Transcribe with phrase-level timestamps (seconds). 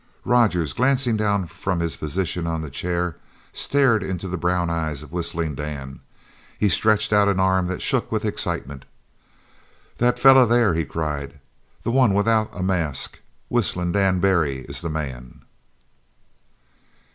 [0.25, 3.17] Rogers, glancing down from his position on the chair,
[3.53, 5.99] stared into the brown eyes of Whistling Dan.
[6.57, 8.85] He stretched out an arm that shook with excitement.
[9.99, 11.39] "That feller there!" he cried,
[11.83, 13.19] "that one without a mask!
[13.47, 15.43] Whistlin' Dan Barry is the man!"